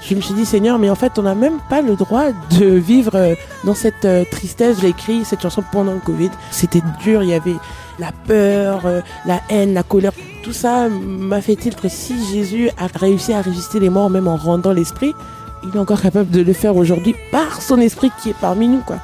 Je 0.08 0.14
me 0.14 0.20
suis 0.20 0.34
dit, 0.34 0.44
Seigneur, 0.44 0.78
mais 0.78 0.90
en 0.90 0.94
fait, 0.94 1.19
on 1.19 1.22
n'a 1.22 1.34
même 1.34 1.58
pas 1.69 1.80
le 1.80 1.94
droit 1.94 2.26
de 2.58 2.66
vivre 2.66 3.14
euh, 3.14 3.34
dans 3.64 3.74
cette 3.74 4.04
euh, 4.04 4.24
tristesse. 4.30 4.78
J'ai 4.80 4.88
écrit 4.88 5.24
cette 5.24 5.40
chanson 5.40 5.62
pendant 5.70 5.92
le 5.92 6.00
Covid. 6.00 6.30
C'était 6.50 6.82
dur. 7.02 7.23
Il 7.23 7.30
y 7.30 7.35
avait 7.35 7.54
la 7.99 8.11
peur, 8.26 8.82
euh, 8.85 9.00
la 9.26 9.40
haine, 9.49 9.75
la 9.75 9.82
colère. 9.82 10.12
Tout 10.42 10.52
ça 10.52 10.88
m'a 10.88 11.40
fait 11.40 11.54
tilt 11.56 11.80
que 11.80 11.88
si 11.88 12.14
Jésus 12.32 12.70
a 12.78 12.87
réussi 12.99 13.32
à 13.32 13.42
résister 13.42 13.78
les 13.78 13.90
morts, 13.90 14.11
même 14.11 14.26
en 14.26 14.37
rendant 14.37 14.73
l'esprit, 14.73 15.14
il 15.62 15.76
est 15.76 15.78
encore 15.78 16.00
capable 16.00 16.30
de 16.30 16.42
le 16.42 16.52
faire 16.52 16.76
aujourd'hui 16.76 17.14
par 17.30 17.62
son 17.62 17.78
esprit 17.78 18.11
qui 18.20 18.30
est 18.30 18.40
parmi 18.40 18.66
nous, 18.66 18.80
quoi. 18.80 18.97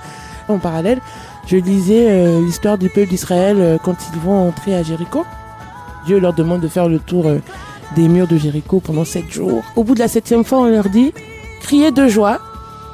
En 0.49 0.59
parallèle, 0.59 1.01
je 1.47 1.57
lisais 1.57 2.41
l'histoire 2.41 2.79
du 2.79 2.89
peuple 2.89 3.11
d'Israël 3.11 3.79
quand 3.85 3.95
ils 4.13 4.19
vont 4.21 4.49
entrer 4.49 4.75
à 4.75 4.83
Jéricho. 4.83 5.25
Dieu 6.07 6.19
leur 6.19 6.33
demande 6.33 6.63
de 6.63 6.69
faire 6.69 6.89
le 6.89 6.99
tour 6.99 7.27
des 7.97 8.09
murs 8.09 8.29
de 8.29 8.37
Jéricho 8.37 8.81
pendant 8.81 9.05
sept 9.05 9.31
jours. 9.31 9.63
Au 9.77 9.85
bout 9.85 9.95
de 9.95 10.01
la 10.01 10.09
septième 10.09 10.45
fois, 10.45 10.59
on 10.59 10.67
leur 10.67 10.89
dit 10.89 11.13
criez 11.61 11.91
de 11.91 12.09
joie 12.09 12.39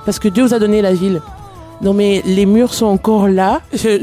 parce 0.05 0.19
que 0.19 0.29
Dieu 0.29 0.45
vous 0.45 0.55
a 0.55 0.59
donné 0.59 0.83
la 0.83 0.93
ville. 0.93 1.21
Non 1.81 1.93
mais 1.93 2.23
les 2.25 2.47
murs 2.47 2.73
sont 2.73 2.87
encore 2.87 3.29
là. 3.29 3.61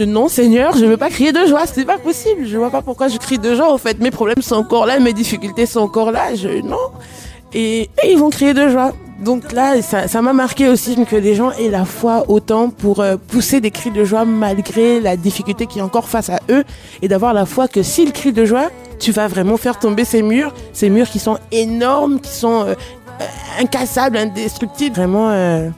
Non 0.08 0.28
Seigneur, 0.28 0.76
je 0.76 0.86
veux 0.86 0.98
pas 0.98 1.10
crier 1.10 1.32
de 1.32 1.46
joie, 1.46 1.66
c'est 1.66 1.86
pas 1.86 1.98
possible. 1.98 2.46
Je 2.46 2.58
vois 2.58 2.70
pas 2.70 2.82
pourquoi 2.82 3.08
je 3.08 3.18
crie 3.18 3.40
de 3.40 3.56
joie. 3.56 3.72
En 3.72 3.78
fait, 3.78 4.00
mes 4.00 4.12
problèmes 4.12 4.42
sont 4.42 4.56
encore 4.56 4.86
là, 4.86 5.00
mes 5.00 5.14
difficultés 5.14 5.66
sont 5.66 5.80
encore 5.80 6.12
là. 6.12 6.36
Je 6.36 6.62
non. 6.62 6.78
Et, 7.54 7.90
ils 8.08 8.18
vont 8.18 8.30
crier 8.30 8.54
de 8.54 8.70
joie. 8.70 8.94
Donc 9.20 9.52
là, 9.52 9.82
ça 9.82 10.08
ça 10.08 10.22
m'a 10.22 10.34
marqué 10.34 10.68
aussi 10.68 10.96
que 11.06 11.16
les 11.16 11.36
gens 11.36 11.52
aient 11.52 11.70
la 11.70 11.86
foi 11.86 12.26
autant 12.28 12.70
pour 12.70 13.02
euh, 13.02 13.18
pousser 13.18 13.62
des 13.62 13.72
cris 13.72 13.92
de 13.92 14.04
joie 14.04 14.26
malgré 14.26 15.00
la 15.00 15.16
difficulté 15.16 15.68
qui 15.68 15.80
est 15.80 15.84
encore 15.84 16.10
face 16.10 16.30
à 16.30 16.40
eux 16.50 16.64
et 17.02 17.08
d'avoir 17.08 17.34
la 17.34 17.46
foi 17.46 17.68
que 17.68 17.84
s'ils 17.84 18.14
crient 18.14 18.34
de 18.34 18.46
joie, 18.46 18.70
tu 19.02 19.12
vas 19.12 19.28
vraiment 19.28 19.58
faire 19.58 19.80
tomber 19.80 20.06
ces 20.06 20.22
murs, 20.22 20.54
ces 20.72 20.90
murs 20.90 21.10
qui 21.10 21.20
sont 21.20 21.38
énormes, 21.52 22.22
qui 22.22 22.32
sont 22.32 22.62
euh, 22.62 22.76
euh, 23.20 23.26
incassables, 23.60 24.16
indestructibles. 24.16 24.96
Vraiment, 24.96 25.32
euh, 25.32 25.70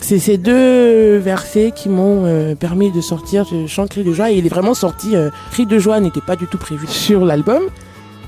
c'est 0.00 0.20
ces 0.20 0.38
deux 0.38 1.16
versets 1.16 1.72
qui 1.74 1.88
m'ont 1.88 2.54
permis 2.54 2.92
de 2.92 3.00
sortir 3.00 3.44
ce 3.46 3.66
chant 3.66 3.88
cri 3.88 4.04
de 4.04 4.12
joie. 4.12 4.30
Et 4.30 4.36
il 4.36 4.46
est 4.46 4.48
vraiment 4.48 4.74
sorti. 4.74 5.14
Cri 5.50 5.66
de 5.66 5.78
joie 5.80 5.98
n'était 5.98 6.20
pas 6.20 6.36
du 6.36 6.46
tout 6.46 6.56
prévu 6.56 6.86
sur 6.86 7.24
l'album. 7.24 7.64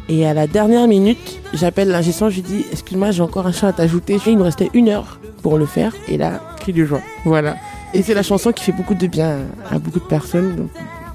Et 0.09 0.27
à 0.27 0.35
la 0.35 0.49
dernière 0.49 0.89
minute, 0.89 1.41
j'appelle 1.55 1.89
l'ingé 1.89 2.11
je 2.11 2.35
lui 2.35 2.43
dis 2.43 2.67
Excuse-moi, 2.73 3.13
j'ai 3.13 3.23
encore 3.23 3.47
un 3.47 3.53
chant 3.53 3.69
à 3.69 3.73
t'ajouter. 3.73 4.19
Il 4.27 4.39
me 4.39 4.43
restait 4.43 4.71
une 4.75 4.89
heure 4.89 5.21
pour 5.43 5.59
le 5.59 5.67
faire. 5.67 5.95
Et 6.09 6.19
là, 6.19 6.41
cri 6.59 6.73
de 6.73 6.85
joie. 6.85 7.03
Voilà. 7.25 7.55
Et 7.95 8.03
c'est 8.03 8.15
la 8.15 8.25
chanson 8.25 8.51
qui 8.51 8.65
fait 8.65 8.73
beaucoup 8.73 8.95
de 8.95 9.07
bien 9.07 9.39
à 9.71 9.79
beaucoup 9.79 10.01
de 10.01 10.05
personnes. 10.05 10.57
Donc, 10.57 10.71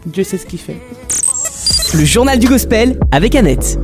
Dieu 0.06 0.24
sait 0.24 0.38
ce 0.38 0.46
qu'il 0.46 0.60
fait. 0.60 0.80
Le 1.98 2.04
journal 2.04 2.38
du 2.38 2.48
gospel 2.48 3.00
avec 3.14 3.36
Annette. 3.36 3.80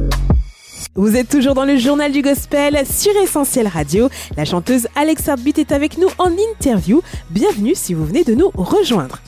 Vous 0.96 1.16
êtes 1.16 1.30
toujours 1.30 1.54
dans 1.54 1.64
le 1.64 1.78
journal 1.78 2.12
du 2.12 2.22
gospel 2.22 2.84
sur 2.86 3.16
Essentiel 3.24 3.68
Radio. 3.68 4.10
La 4.36 4.44
chanteuse 4.44 4.90
Alexa 4.98 5.38
Beat 5.38 5.60
est 5.60 5.72
avec 5.72 5.98
nous 5.98 6.10
en 6.18 6.30
interview. 6.52 7.02
Bienvenue 7.30 7.72
si 7.74 7.94
vous 7.94 8.06
venez 8.06 8.26
de 8.26 8.36
nous 8.36 8.52
rejoindre. 8.54 9.20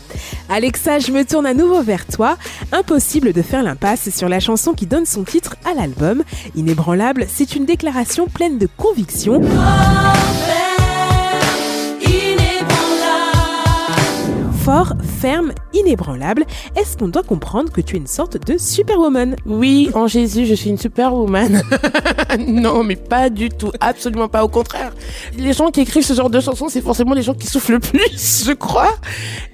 Alexa, 0.50 1.00
je 1.00 1.14
me 1.14 1.24
tourne 1.24 1.46
à 1.46 1.54
nouveau 1.54 1.82
vers 1.82 2.06
toi. 2.06 2.38
Impossible 2.74 3.32
de 3.32 3.42
faire 3.42 3.64
l'impasse 3.64 4.10
sur 4.10 4.28
la 4.28 4.42
chanson 4.42 4.74
qui 4.74 4.86
donne 4.86 5.06
son 5.06 5.24
titre 5.24 5.56
à 5.64 5.74
l'album. 5.74 6.22
Inébranlable, 6.56 7.28
c'est 7.30 7.56
une 7.56 7.66
déclaration 7.66 8.28
pleine 8.28 8.58
de 8.58 8.68
conviction. 8.76 9.42
fort, 14.64 14.94
ferme, 15.24 15.54
inébranlable, 15.74 16.44
est-ce 16.76 16.98
qu'on 16.98 17.08
doit 17.08 17.24
comprendre 17.24 17.72
que 17.72 17.80
tu 17.80 17.96
es 17.96 17.98
une 17.98 18.08
sorte 18.08 18.46
de 18.46 18.58
superwoman? 18.58 19.38
Oui, 19.46 19.90
en 19.94 20.06
Jésus, 20.06 20.46
je 20.46 20.54
suis 20.54 20.70
une 20.70 20.78
superwoman. 20.78 21.62
non, 22.46 22.84
mais 22.84 22.98
pas 22.98 23.30
du 23.30 23.48
tout, 23.48 23.72
absolument 23.80 24.28
pas, 24.28 24.44
au 24.44 24.50
contraire. 24.50 24.92
Les 25.38 25.54
gens 25.54 25.72
qui 25.72 25.80
écrivent 25.80 26.04
ce 26.04 26.14
genre 26.14 26.30
de 26.30 26.42
chansons, 26.42 26.68
c'est 26.68 26.82
forcément 26.82 27.14
les 27.14 27.22
gens 27.22 27.36
qui 27.36 27.48
souffrent 27.48 27.72
le 27.72 27.80
plus, 27.80 28.44
je 28.46 28.52
crois. 28.52 28.96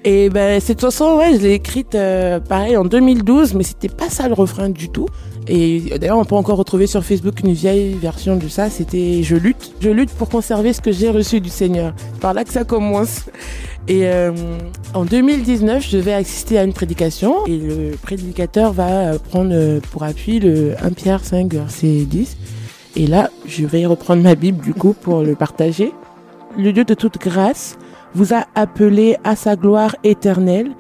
Et 0.04 0.32
ben 0.32 0.60
cette 0.60 0.82
chanson, 0.82 1.18
ouais, 1.18 1.36
je 1.36 1.42
l'ai 1.42 1.54
écrite 1.54 1.94
euh, 1.94 2.40
pareil 2.40 2.76
en 2.76 2.84
2012, 2.84 3.54
mais 3.54 3.64
c'était 3.64 3.90
pas 3.90 4.10
ça 4.10 4.28
le 4.28 4.34
refrain 4.34 4.70
du 4.70 4.90
tout. 4.90 5.06
Et 5.50 5.98
d'ailleurs, 6.00 6.20
on 6.20 6.26
peut 6.26 6.36
encore 6.36 6.58
retrouver 6.58 6.86
sur 6.86 7.04
Facebook 7.04 7.42
une 7.44 7.54
vieille 7.54 7.94
version 7.94 8.36
de 8.36 8.48
ça. 8.48 8.70
C'était 8.70 9.24
Je 9.24 9.36
lutte. 9.36 9.74
Je 9.82 9.90
lutte 9.90 10.12
pour 10.12 10.30
conserver 10.30 10.74
ce 10.74 10.82
que 10.82 10.92
j'ai 10.92 11.10
reçu 11.10 11.42
du 11.42 11.50
Seigneur. 11.50 11.94
Par 12.22 12.36
là 12.36 12.44
que 12.44 12.52
ça 12.52 12.64
commence. 12.64 13.26
Et 13.88 14.08
euh, 14.08 14.32
en 14.94 15.06
2019, 15.06 15.88
je 15.90 15.98
devais 15.98 16.14
assister 16.14 16.60
à 16.60 16.64
une 16.64 16.74
prédication 16.74 17.46
et 17.48 17.58
le 17.58 17.98
prédicateur 18.00 18.72
va 18.72 19.18
prendre 19.18 19.52
euh, 19.54 19.80
pour 19.92 20.04
appui 20.04 20.40
le 20.40 20.76
1 20.84 20.92
Pierre 20.92 21.26
5 21.26 21.52
verset 21.52 22.06
10. 22.06 22.38
Et 22.96 23.08
là, 23.08 23.32
je 23.48 23.66
vais 23.66 23.88
reprendre 23.88 24.22
ma 24.22 24.36
Bible 24.36 24.64
du 24.64 24.76
coup 24.76 24.94
pour 24.94 25.22
le 25.22 25.34
partager. 25.34 25.92
Le 26.58 26.72
Dieu 26.72 26.84
de 26.84 26.94
toute 26.94 27.18
grâce 27.18 27.78
vous 28.14 28.34
a 28.34 28.46
appelé 28.54 29.18
à 29.24 29.36
sa 29.36 29.56
gloire 29.56 29.96
éternelle. 30.04 30.72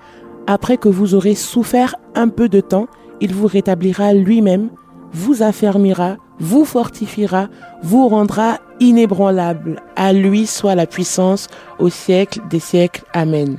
Après 0.45 0.77
que 0.77 0.89
vous 0.89 1.15
aurez 1.15 1.35
souffert 1.35 1.95
un 2.13 2.27
peu 2.27 2.49
de 2.49 2.61
temps, 2.61 2.88
il 3.21 3.33
vous 3.33 3.47
rétablira 3.47 4.13
lui-même, 4.13 4.69
vous 5.13 5.43
affermira, 5.43 6.17
vous 6.39 6.65
fortifiera, 6.65 7.49
vous 7.83 8.07
rendra 8.07 8.59
inébranlable. 8.79 9.81
À 9.95 10.13
lui 10.13 10.45
soit 10.47 10.75
la 10.75 10.85
puissance 10.85 11.47
au 11.79 11.89
siècle 11.89 12.41
des 12.49 12.59
siècles. 12.59 13.03
Amen. 13.13 13.57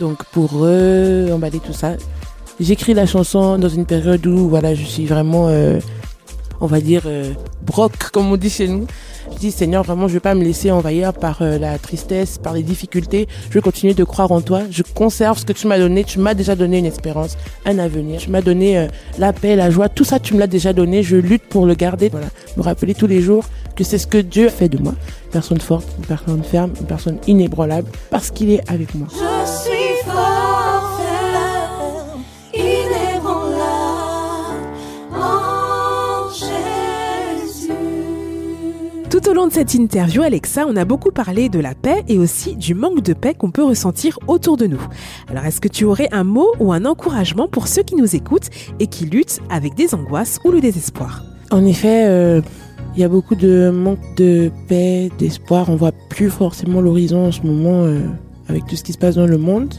Donc 0.00 0.24
pour 0.32 0.52
emballer 0.54 1.60
tout 1.60 1.72
ça, 1.72 1.92
j'écris 2.60 2.94
la 2.94 3.06
chanson 3.06 3.58
dans 3.58 3.68
une 3.68 3.86
période 3.86 4.26
où 4.26 4.48
voilà, 4.48 4.74
je 4.74 4.84
suis 4.84 5.06
vraiment, 5.06 5.48
euh, 5.48 5.78
on 6.60 6.66
va 6.66 6.80
dire, 6.80 7.02
euh, 7.06 7.32
broc 7.62 8.10
comme 8.12 8.30
on 8.30 8.36
dit 8.36 8.50
chez 8.50 8.68
nous. 8.68 8.86
Je 9.32 9.38
dis 9.38 9.52
Seigneur, 9.52 9.82
vraiment, 9.82 10.08
je 10.08 10.14
vais 10.14 10.20
pas 10.20 10.34
me 10.34 10.42
laisser 10.42 10.70
envahir 10.70 11.12
par 11.12 11.42
euh, 11.42 11.58
la 11.58 11.78
tristesse, 11.78 12.38
par 12.38 12.54
les 12.54 12.62
difficultés. 12.62 13.28
Je 13.48 13.54
vais 13.54 13.60
continuer 13.60 13.94
de 13.94 14.04
croire 14.04 14.32
en 14.32 14.40
toi. 14.40 14.62
Je 14.70 14.82
conserve 14.82 15.38
ce 15.38 15.44
que 15.44 15.52
tu 15.52 15.66
m'as 15.66 15.78
donné. 15.78 16.04
Tu 16.04 16.18
m'as 16.18 16.34
déjà 16.34 16.54
donné 16.54 16.78
une 16.78 16.86
espérance, 16.86 17.36
un 17.64 17.78
avenir. 17.78 18.20
Tu 18.20 18.30
m'as 18.30 18.42
donné 18.42 18.78
euh, 18.78 18.86
la 19.18 19.32
paix, 19.32 19.56
la 19.56 19.70
joie. 19.70 19.88
Tout 19.88 20.04
ça, 20.04 20.18
tu 20.18 20.34
me 20.34 20.38
l'as 20.38 20.46
déjà 20.46 20.72
donné. 20.72 21.02
Je 21.02 21.16
lutte 21.16 21.44
pour 21.44 21.66
le 21.66 21.74
garder. 21.74 22.08
Voilà, 22.08 22.28
me 22.56 22.62
rappeler 22.62 22.94
tous 22.94 23.06
les 23.06 23.20
jours 23.20 23.44
que 23.76 23.84
c'est 23.84 23.98
ce 23.98 24.06
que 24.06 24.18
Dieu 24.18 24.48
fait 24.48 24.68
de 24.68 24.78
moi. 24.78 24.94
Personne 25.30 25.60
forte, 25.60 25.86
une 25.98 26.06
personne 26.06 26.42
ferme, 26.42 26.72
une 26.80 26.86
personne 26.86 27.18
inébranlable, 27.26 27.88
parce 28.10 28.30
qu'il 28.30 28.50
est 28.50 28.68
avec 28.70 28.94
moi. 28.94 29.06
Je 29.10 29.16
suis 29.16 30.10
fort, 30.10 30.35
Tout 39.08 39.28
au 39.28 39.34
long 39.34 39.46
de 39.46 39.52
cette 39.52 39.74
interview, 39.74 40.22
Alexa, 40.22 40.66
on 40.68 40.74
a 40.74 40.84
beaucoup 40.84 41.12
parlé 41.12 41.48
de 41.48 41.60
la 41.60 41.74
paix 41.74 42.02
et 42.08 42.18
aussi 42.18 42.56
du 42.56 42.74
manque 42.74 43.02
de 43.02 43.12
paix 43.12 43.34
qu'on 43.34 43.52
peut 43.52 43.62
ressentir 43.62 44.18
autour 44.26 44.56
de 44.56 44.66
nous. 44.66 44.80
Alors, 45.28 45.44
est-ce 45.44 45.60
que 45.60 45.68
tu 45.68 45.84
aurais 45.84 46.08
un 46.10 46.24
mot 46.24 46.52
ou 46.58 46.72
un 46.72 46.84
encouragement 46.84 47.46
pour 47.46 47.68
ceux 47.68 47.84
qui 47.84 47.94
nous 47.94 48.16
écoutent 48.16 48.50
et 48.80 48.88
qui 48.88 49.06
luttent 49.06 49.40
avec 49.48 49.74
des 49.74 49.94
angoisses 49.94 50.40
ou 50.44 50.50
le 50.50 50.60
désespoir? 50.60 51.22
En 51.52 51.64
effet, 51.64 52.06
euh, 52.08 52.40
il 52.96 53.00
y 53.00 53.04
a 53.04 53.08
beaucoup 53.08 53.36
de 53.36 53.70
manque 53.70 54.00
de 54.16 54.50
paix, 54.68 55.08
d'espoir. 55.18 55.70
On 55.70 55.76
voit 55.76 55.92
plus 56.10 56.28
forcément 56.28 56.80
l'horizon 56.80 57.26
en 57.26 57.32
ce 57.32 57.42
moment 57.42 57.84
euh, 57.84 58.00
avec 58.48 58.66
tout 58.66 58.74
ce 58.74 58.82
qui 58.82 58.92
se 58.92 58.98
passe 58.98 59.14
dans 59.14 59.26
le 59.26 59.38
monde. 59.38 59.72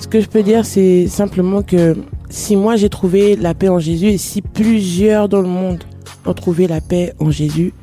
Ce 0.00 0.08
que 0.08 0.20
je 0.20 0.28
peux 0.28 0.42
dire, 0.42 0.64
c'est 0.64 1.08
simplement 1.08 1.62
que 1.62 1.94
si 2.30 2.56
moi 2.56 2.76
j'ai 2.76 2.88
trouvé 2.88 3.36
la 3.36 3.52
paix 3.52 3.68
en 3.68 3.78
Jésus 3.78 4.06
et 4.06 4.18
si 4.18 4.40
plusieurs 4.40 5.28
dans 5.28 5.42
le 5.42 5.48
monde 5.48 5.84
ont 6.24 6.34
trouvé 6.34 6.66
la 6.66 6.80
paix 6.80 7.12
en 7.20 7.30
Jésus, 7.30 7.74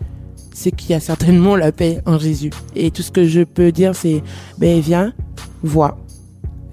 c'est 0.53 0.71
qu'il 0.71 0.91
y 0.91 0.93
a 0.93 0.99
certainement 0.99 1.55
la 1.55 1.71
paix 1.71 2.01
en 2.05 2.19
Jésus. 2.19 2.51
Et 2.75 2.91
tout 2.91 3.01
ce 3.01 3.11
que 3.11 3.25
je 3.25 3.41
peux 3.41 3.71
dire, 3.71 3.95
c'est, 3.95 4.23
ben 4.57 4.79
viens, 4.79 5.13
vois. 5.63 5.97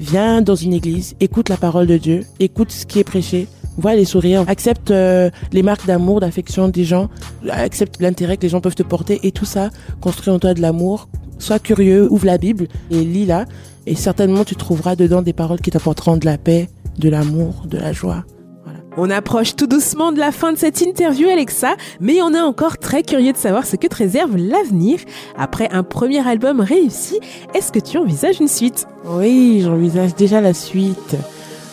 Viens 0.00 0.42
dans 0.42 0.54
une 0.54 0.72
église, 0.72 1.16
écoute 1.20 1.48
la 1.48 1.56
parole 1.56 1.86
de 1.86 1.96
Dieu, 1.96 2.24
écoute 2.38 2.70
ce 2.70 2.86
qui 2.86 3.00
est 3.00 3.04
prêché, 3.04 3.48
vois 3.76 3.94
les 3.94 4.04
sourires, 4.04 4.44
accepte 4.46 4.90
euh, 4.90 5.30
les 5.52 5.62
marques 5.62 5.86
d'amour, 5.86 6.20
d'affection 6.20 6.68
des 6.68 6.84
gens, 6.84 7.08
accepte 7.48 8.00
l'intérêt 8.00 8.36
que 8.36 8.42
les 8.42 8.48
gens 8.48 8.60
peuvent 8.60 8.76
te 8.76 8.84
porter 8.84 9.18
et 9.24 9.32
tout 9.32 9.44
ça 9.44 9.70
construit 10.00 10.32
en 10.32 10.38
toi 10.38 10.54
de 10.54 10.60
l'amour. 10.60 11.08
Sois 11.38 11.58
curieux, 11.58 12.10
ouvre 12.10 12.26
la 12.26 12.38
Bible 12.38 12.68
et 12.90 13.04
lis-la 13.04 13.44
et 13.86 13.94
certainement 13.94 14.44
tu 14.44 14.54
trouveras 14.54 14.96
dedans 14.96 15.22
des 15.22 15.32
paroles 15.32 15.60
qui 15.60 15.70
t'apporteront 15.70 16.16
de 16.16 16.26
la 16.26 16.38
paix, 16.38 16.68
de 16.98 17.08
l'amour, 17.08 17.64
de 17.66 17.78
la 17.78 17.92
joie. 17.92 18.24
On 19.00 19.10
approche 19.10 19.54
tout 19.54 19.68
doucement 19.68 20.10
de 20.10 20.18
la 20.18 20.32
fin 20.32 20.52
de 20.52 20.58
cette 20.58 20.80
interview, 20.80 21.28
Alexa, 21.28 21.76
mais 22.00 22.20
on 22.20 22.34
est 22.34 22.40
encore 22.40 22.78
très 22.78 23.04
curieux 23.04 23.32
de 23.32 23.36
savoir 23.36 23.64
ce 23.64 23.76
que 23.76 23.86
te 23.86 23.94
réserve 23.94 24.36
l'avenir. 24.36 24.98
Après 25.38 25.68
un 25.70 25.84
premier 25.84 26.26
album 26.26 26.60
réussi, 26.60 27.20
est-ce 27.54 27.70
que 27.70 27.78
tu 27.78 27.96
envisages 27.96 28.40
une 28.40 28.48
suite? 28.48 28.88
Oui, 29.04 29.60
j'envisage 29.62 30.16
déjà 30.16 30.40
la 30.40 30.52
suite. 30.52 31.14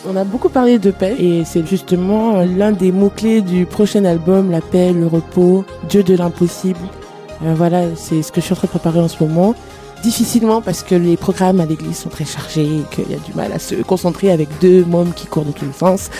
On 0.08 0.14
a 0.14 0.22
beaucoup 0.22 0.48
parlé 0.48 0.78
de 0.78 0.92
paix 0.92 1.16
et 1.18 1.44
c'est 1.44 1.66
justement 1.66 2.44
l'un 2.44 2.70
des 2.70 2.92
mots-clés 2.92 3.40
du 3.40 3.66
prochain 3.66 4.04
album, 4.04 4.52
la 4.52 4.60
paix, 4.60 4.92
le 4.92 5.08
repos, 5.08 5.64
Dieu 5.88 6.04
de 6.04 6.14
l'impossible. 6.14 6.78
Euh, 7.42 7.54
voilà, 7.56 7.96
c'est 7.96 8.22
ce 8.22 8.30
que 8.30 8.40
je 8.40 8.46
suis 8.46 8.52
en 8.52 8.56
train 8.56 8.68
de 8.68 8.70
préparer 8.70 9.00
en 9.00 9.08
ce 9.08 9.24
moment. 9.24 9.56
Difficilement 10.06 10.62
parce 10.62 10.84
que 10.84 10.94
les 10.94 11.16
programmes 11.16 11.58
à 11.58 11.66
l'église 11.66 11.96
sont 11.98 12.10
très 12.10 12.24
chargés 12.24 12.62
et 12.62 12.94
qu'il 12.94 13.10
y 13.10 13.14
a 13.14 13.18
du 13.18 13.34
mal 13.34 13.50
à 13.50 13.58
se 13.58 13.74
concentrer 13.74 14.30
avec 14.30 14.48
deux 14.60 14.84
mômes 14.84 15.12
qui 15.12 15.26
courent 15.26 15.44
dans 15.44 15.50
tous 15.50 15.64
les 15.64 15.72
sens. 15.72 16.10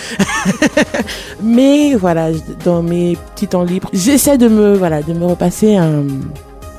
Mais 1.41 1.95
voilà, 1.95 2.31
dans 2.65 2.83
mes 2.83 3.15
petits 3.15 3.47
temps 3.47 3.63
libres, 3.63 3.89
j'essaie 3.93 4.39
de 4.39 4.49
me, 4.49 4.75
voilà, 4.75 5.05
de 5.05 5.13
me 5.13 5.25
repasser 5.25 5.77
un, 5.77 6.03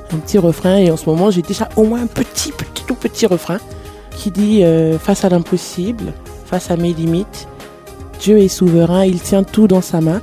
petit 0.10 0.38
refrain 0.38 0.76
et 0.76 0.92
en 0.92 0.98
ce 0.98 1.06
moment 1.06 1.32
j'ai 1.32 1.44
déjà 1.44 1.70
au 1.78 1.86
moins 1.86 2.02
un 2.02 2.08
petit, 2.08 2.52
petit, 2.52 2.84
tout 2.86 2.96
petit 2.96 3.26
refrain 3.26 3.60
qui 4.12 4.30
dit 4.30 4.66
euh, 4.66 5.00
face 5.00 5.24
à 5.24 5.30
l'impossible, 5.30 6.12
face 6.46 6.72
à 6.72 6.76
mes 6.76 6.92
limites, 6.92 7.48
Dieu 8.20 8.38
est 8.40 8.50
souverain, 8.50 9.06
il 9.06 9.22
tient 9.22 9.44
tout 9.44 9.70
dans 9.70 9.82
sa 9.82 10.02
main. 10.02 10.22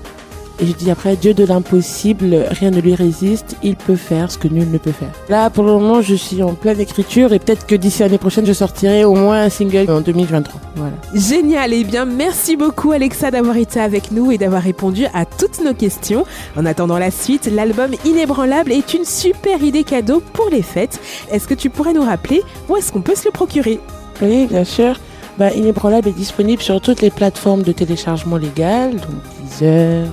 Et 0.60 0.66
je 0.66 0.72
dis 0.72 0.90
après, 0.90 1.16
Dieu 1.16 1.34
de 1.34 1.44
l'impossible, 1.44 2.46
rien 2.50 2.70
ne 2.70 2.80
lui 2.80 2.94
résiste, 2.94 3.56
il 3.62 3.74
peut 3.74 3.96
faire 3.96 4.30
ce 4.30 4.38
que 4.38 4.46
nul 4.46 4.70
ne 4.70 4.78
peut 4.78 4.92
faire. 4.92 5.10
Là, 5.28 5.50
pour 5.50 5.64
le 5.64 5.72
moment, 5.72 6.00
je 6.00 6.14
suis 6.14 6.42
en 6.42 6.54
pleine 6.54 6.78
écriture 6.78 7.32
et 7.32 7.40
peut-être 7.40 7.66
que 7.66 7.74
d'ici 7.74 8.02
l'année 8.02 8.18
prochaine, 8.18 8.46
je 8.46 8.52
sortirai 8.52 9.04
au 9.04 9.14
moins 9.14 9.42
un 9.42 9.48
single 9.48 9.90
en 9.90 10.00
2023. 10.00 10.60
Voilà. 10.76 10.94
Génial, 11.12 11.72
et 11.72 11.82
bien 11.82 12.04
merci 12.04 12.56
beaucoup 12.56 12.92
Alexa 12.92 13.30
d'avoir 13.32 13.56
été 13.56 13.80
avec 13.80 14.12
nous 14.12 14.30
et 14.30 14.38
d'avoir 14.38 14.62
répondu 14.62 15.06
à 15.12 15.24
toutes 15.24 15.60
nos 15.64 15.74
questions. 15.74 16.24
En 16.56 16.66
attendant 16.66 16.98
la 16.98 17.10
suite, 17.10 17.50
l'album 17.52 17.90
Inébranlable 18.04 18.70
est 18.70 18.94
une 18.94 19.04
super 19.04 19.62
idée 19.62 19.84
cadeau 19.84 20.22
pour 20.32 20.50
les 20.50 20.62
fêtes. 20.62 21.00
Est-ce 21.32 21.48
que 21.48 21.54
tu 21.54 21.68
pourrais 21.68 21.94
nous 21.94 22.04
rappeler 22.04 22.42
où 22.68 22.76
est-ce 22.76 22.92
qu'on 22.92 23.02
peut 23.02 23.16
se 23.16 23.24
le 23.24 23.32
procurer? 23.32 23.80
Oui, 24.22 24.46
bien 24.46 24.64
sûr. 24.64 25.00
Bah, 25.36 25.50
Inébranlable 25.50 26.08
est 26.08 26.12
disponible 26.12 26.62
sur 26.62 26.80
toutes 26.80 27.02
les 27.02 27.10
plateformes 27.10 27.62
de 27.62 27.72
téléchargement 27.72 28.36
légal, 28.36 28.92
donc 28.92 29.16
Deezer, 29.42 30.06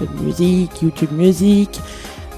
Apple 0.00 0.12
Music, 0.22 0.82
YouTube 0.82 1.12
Music. 1.12 1.80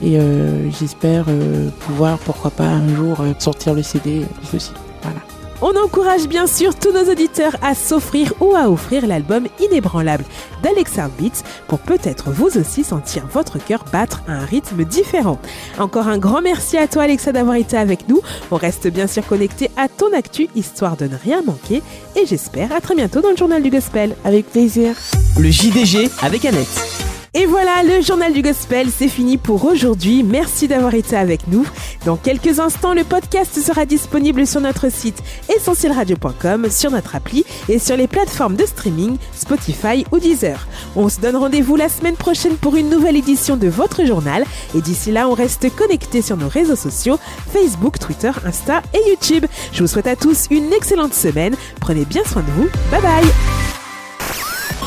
Et 0.03 0.19
euh, 0.19 0.71
j'espère 0.71 1.25
euh, 1.29 1.71
pouvoir, 1.81 2.19
pourquoi 2.19 2.51
pas, 2.51 2.65
un 2.65 2.95
jour 2.95 3.21
euh, 3.21 3.33
sortir 3.39 3.75
le 3.75 3.83
CD 3.83 4.23
aussi. 4.55 4.73
Voilà. 5.03 5.21
On 5.61 5.75
encourage 5.77 6.29
bien 6.29 6.47
sûr 6.47 6.77
tous 6.77 6.93
nos 6.93 7.11
auditeurs 7.11 7.57
à 7.63 7.75
s'offrir 7.75 8.33
ou 8.39 8.55
à 8.55 8.71
offrir 8.71 9.09
l'album 9.09 9.49
Inébranlable 9.59 10.25
d'Alexa 10.63 11.09
Beats 11.19 11.43
pour 11.67 11.81
peut-être 11.81 12.31
vous 12.31 12.57
aussi 12.57 12.85
sentir 12.85 13.27
votre 13.27 13.59
cœur 13.59 13.85
battre 13.93 14.23
à 14.29 14.35
un 14.35 14.45
rythme 14.45 14.85
différent. 14.85 15.41
Encore 15.81 16.07
un 16.07 16.19
grand 16.19 16.43
merci 16.43 16.77
à 16.77 16.87
toi 16.87 17.03
Alexa 17.03 17.33
d'avoir 17.33 17.57
été 17.57 17.77
avec 17.77 18.09
nous. 18.09 18.21
On 18.53 18.57
reste 18.57 18.87
bien 18.87 19.09
sûr 19.09 19.27
connecté 19.27 19.69
à 19.77 19.89
ton 19.89 20.13
actu 20.13 20.49
histoire 20.55 20.97
de 20.97 21.07
ne 21.07 21.17
rien 21.17 21.43
manquer 21.43 21.83
et 22.15 22.25
j'espère 22.25 22.71
à 22.71 22.81
très 22.81 22.95
bientôt 22.95 23.21
dans 23.21 23.31
le 23.31 23.37
journal 23.37 23.61
du 23.61 23.71
gospel. 23.71 24.15
Avec 24.25 24.49
plaisir. 24.53 24.95
Le 25.37 25.51
JDG 25.51 26.09
avec 26.23 26.45
Annette. 26.45 27.08
Et 27.35 27.47
voilà, 27.47 27.83
le 27.83 28.01
journal 28.01 28.33
du 28.33 28.43
gospel, 28.43 28.89
c'est 28.91 29.09
fini 29.09 29.37
pour 29.37 29.65
aujourd'hui. 29.65 30.23
Merci 30.23 30.67
d'avoir 30.67 30.95
été 30.95 31.17
avec 31.17 31.47
nous. 31.49 31.67
Dans 32.05 32.17
quelques 32.17 32.59
instants, 32.59 32.95
le 32.95 33.05
podcast 33.05 33.61
sera 33.61 33.85
disponible 33.85 34.47
sur 34.47 34.61
notre 34.61 34.91
site 34.91 35.23
essentielradio.com, 35.55 36.71
sur 36.71 36.91
notre 36.91 37.15
appli 37.17 37.45
et 37.69 37.79
sur 37.79 37.97
les 37.97 38.07
plateformes 38.07 38.57
de 38.57 38.65
streaming 38.65 39.19
Spotify 39.35 40.07
ou 40.11 40.19
Deezer. 40.19 40.67
On 40.97 41.09
se 41.09 41.21
donne 41.21 41.37
rendez-vous 41.37 41.77
la 41.77 41.89
semaine 41.89 42.17
prochaine 42.17 42.57
pour 42.57 42.77
une 42.77 42.89
nouvelle 42.89 43.17
édition 43.17 43.57
de 43.57 43.69
votre 43.69 44.05
journal. 44.07 44.45
Et 44.75 44.81
d'ici 44.81 45.13
là, 45.13 45.29
on 45.29 45.35
reste 45.35 45.75
connecté 45.77 46.23
sur 46.23 46.37
nos 46.37 46.49
réseaux 46.49 46.77
sociaux 46.77 47.19
Facebook, 47.53 47.99
Twitter, 47.99 48.33
Insta 48.47 48.83
et 48.95 49.11
YouTube. 49.11 49.45
Je 49.73 49.83
vous 49.83 49.89
souhaite 49.89 50.07
à 50.07 50.17
tous 50.17 50.47
une 50.51 50.73
excellente 50.73 51.15
semaine. 51.15 51.55
Prenez 51.81 52.05
bien 52.05 52.25
soin 52.25 52.43
de 52.43 52.51
vous. 52.53 52.69
Bye 52.91 53.03
bye 53.03 53.68